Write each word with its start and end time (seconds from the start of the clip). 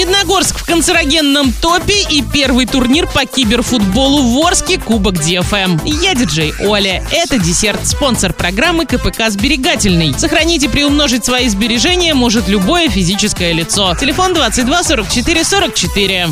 Медногорск 0.00 0.56
в 0.56 0.64
канцерогенном 0.64 1.52
топе 1.52 2.06
и 2.08 2.22
первый 2.22 2.64
турнир 2.64 3.06
по 3.06 3.26
киберфутболу 3.26 4.22
в 4.22 4.46
Орске 4.46 4.78
Кубок 4.78 5.16
ДФМ. 5.16 5.78
Я 5.84 6.14
диджей 6.14 6.54
Оля. 6.60 7.04
Это 7.12 7.36
десерт, 7.36 7.86
спонсор 7.86 8.32
программы 8.32 8.86
КПК 8.86 9.28
«Сберегательный». 9.28 10.14
Сохранить 10.18 10.62
и 10.62 10.68
приумножить 10.68 11.26
свои 11.26 11.50
сбережения 11.50 12.14
может 12.14 12.48
любое 12.48 12.88
физическое 12.88 13.52
лицо. 13.52 13.94
Телефон 14.00 14.32
22 14.32 14.82
44 14.84 15.44
44. 15.44 16.28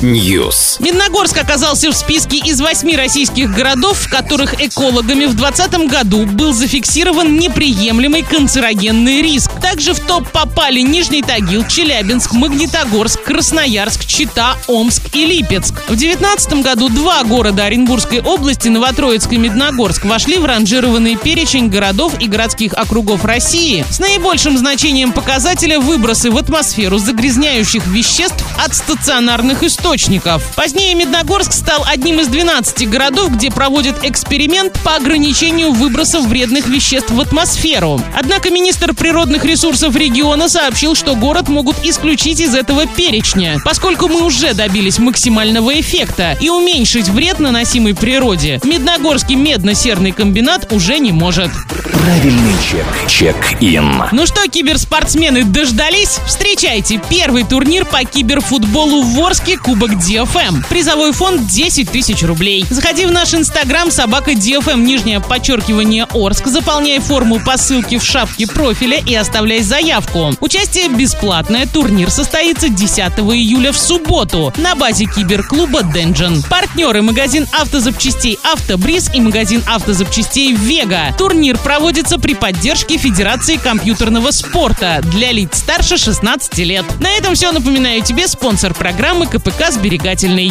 News. 0.00 0.82
Медногорск 0.82 1.36
оказался 1.36 1.90
в 1.90 1.94
списке 1.94 2.38
из 2.38 2.58
восьми 2.62 2.96
российских 2.96 3.54
городов, 3.54 3.98
в 3.98 4.08
которых 4.08 4.62
экологами 4.62 5.26
в 5.26 5.34
2020 5.34 5.90
году 5.90 6.24
был 6.24 6.54
зафиксирован 6.54 7.36
неприемлемый 7.36 8.22
канцерогенный 8.22 9.20
риск. 9.20 9.50
Также 9.60 9.92
в 9.92 10.00
топ 10.00 10.26
попали 10.30 10.80
Нижний 10.80 11.22
Тагил, 11.22 11.49
Челябинск, 11.50 12.32
Магнитогорск, 12.32 13.22
Красноярск, 13.24 14.06
Чита, 14.06 14.56
Омск 14.68 15.02
и 15.14 15.26
Липецк. 15.26 15.74
В 15.88 15.96
2019 15.96 16.62
году 16.62 16.88
два 16.88 17.24
города 17.24 17.64
Оренбургской 17.64 18.20
области, 18.20 18.68
Новотроицк 18.68 19.32
и 19.32 19.36
Медногорск, 19.36 20.04
вошли 20.04 20.38
в 20.38 20.44
ранжированный 20.44 21.16
перечень 21.16 21.68
городов 21.68 22.14
и 22.20 22.28
городских 22.28 22.74
округов 22.74 23.24
России 23.24 23.84
с 23.90 23.98
наибольшим 23.98 24.56
значением 24.56 25.10
показателя 25.10 25.80
выбросы 25.80 26.30
в 26.30 26.36
атмосферу 26.36 26.98
загрязняющих 26.98 27.84
веществ 27.88 28.44
от 28.56 28.74
стационарных 28.76 29.64
источников. 29.64 30.44
Позднее 30.54 30.94
Медногорск 30.94 31.52
стал 31.52 31.84
одним 31.84 32.20
из 32.20 32.28
12 32.28 32.88
городов, 32.88 33.32
где 33.32 33.50
проводят 33.50 34.04
эксперимент 34.04 34.78
по 34.84 34.94
ограничению 34.94 35.72
выбросов 35.72 36.26
вредных 36.26 36.68
веществ 36.68 37.10
в 37.10 37.20
атмосферу. 37.20 38.00
Однако 38.16 38.50
министр 38.50 38.94
природных 38.94 39.44
ресурсов 39.44 39.96
региона 39.96 40.48
сообщил, 40.48 40.94
что 40.94 41.16
город 41.16 41.39
могут 41.48 41.76
исключить 41.84 42.40
из 42.40 42.54
этого 42.54 42.86
перечня, 42.86 43.58
поскольку 43.64 44.08
мы 44.08 44.22
уже 44.22 44.54
добились 44.54 44.98
максимального 44.98 45.78
эффекта 45.80 46.36
и 46.40 46.48
уменьшить 46.48 47.08
вред, 47.08 47.38
наносимый 47.38 47.94
природе. 47.94 48.60
Медногорский 48.64 49.34
медно-серный 49.34 50.12
комбинат 50.12 50.72
уже 50.72 50.98
не 50.98 51.12
может. 51.12 51.50
Правильный 51.92 52.54
чек. 52.62 52.86
Чек-ин. 53.08 54.04
Ну 54.12 54.26
что, 54.26 54.46
киберспортсмены, 54.48 55.44
дождались? 55.44 56.18
Встречайте 56.26 57.00
первый 57.10 57.44
турнир 57.44 57.84
по 57.84 58.04
киберфутболу 58.04 59.02
в 59.02 59.20
Орске 59.20 59.58
Кубок 59.58 59.92
DFM. 59.92 60.64
Призовой 60.68 61.12
фонд 61.12 61.46
10 61.46 61.90
тысяч 61.90 62.22
рублей. 62.22 62.64
Заходи 62.70 63.06
в 63.06 63.12
наш 63.12 63.34
инстаграм 63.34 63.90
собака 63.90 64.32
DFM 64.32 64.80
нижнее 64.82 65.20
подчеркивание 65.20 66.06
Орск, 66.12 66.46
заполняй 66.46 67.00
форму 67.00 67.40
по 67.40 67.56
ссылке 67.56 67.98
в 67.98 68.04
шапке 68.04 68.46
профиля 68.46 68.98
и 69.06 69.14
оставляй 69.14 69.60
заявку. 69.60 70.34
Участие 70.40 70.88
бесплатное. 71.20 71.66
Турнир 71.66 72.10
состоится 72.10 72.70
10 72.70 72.98
июля 72.98 73.72
в 73.72 73.78
субботу 73.78 74.52
на 74.56 74.74
базе 74.74 75.04
киберклуба 75.04 75.82
Денджин. 75.82 76.42
Партнеры 76.44 77.02
магазин 77.02 77.46
автозапчастей 77.52 78.38
Автобриз 78.42 79.10
и 79.12 79.20
магазин 79.20 79.62
автозапчастей 79.66 80.54
Вега. 80.54 81.14
Турнир 81.18 81.58
проводится 81.58 82.18
при 82.18 82.34
поддержке 82.34 82.96
Федерации 82.96 83.56
компьютерного 83.56 84.30
спорта 84.30 85.00
для 85.04 85.30
лиц 85.32 85.58
старше 85.58 85.98
16 85.98 86.56
лет. 86.58 86.84
На 87.00 87.10
этом 87.10 87.34
все. 87.34 87.52
Напоминаю 87.52 88.02
тебе 88.02 88.26
спонсор 88.26 88.72
программы 88.72 89.26
КПК 89.26 89.70
«Сберегательный». 89.70 90.46